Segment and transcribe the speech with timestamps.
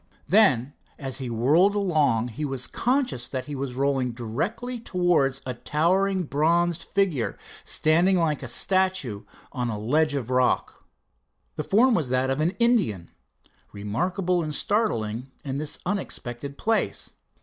[0.27, 5.53] Then as he whirled along he was conscious that he was rolling directly towards a
[5.53, 10.87] towering bronzed figure, standing like a statue on a ledge of rock.
[11.55, 13.11] The form was that of an Indian,
[13.73, 17.11] remarkable and startling in this unexpected place.